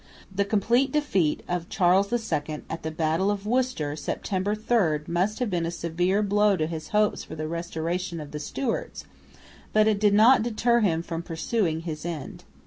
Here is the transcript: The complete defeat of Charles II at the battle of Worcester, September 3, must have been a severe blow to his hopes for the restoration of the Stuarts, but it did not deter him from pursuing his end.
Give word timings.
The 0.33 0.45
complete 0.45 0.91
defeat 0.91 1.43
of 1.47 1.69
Charles 1.69 2.11
II 2.11 2.63
at 2.71 2.81
the 2.81 2.89
battle 2.89 3.29
of 3.29 3.45
Worcester, 3.45 3.95
September 3.95 4.55
3, 4.55 5.01
must 5.05 5.37
have 5.37 5.51
been 5.51 5.63
a 5.67 5.69
severe 5.69 6.23
blow 6.23 6.57
to 6.57 6.65
his 6.65 6.87
hopes 6.87 7.23
for 7.23 7.35
the 7.35 7.47
restoration 7.47 8.19
of 8.19 8.31
the 8.31 8.39
Stuarts, 8.39 9.05
but 9.73 9.87
it 9.87 9.99
did 9.99 10.15
not 10.15 10.41
deter 10.41 10.79
him 10.79 11.03
from 11.03 11.21
pursuing 11.21 11.81
his 11.81 12.03
end. 12.03 12.45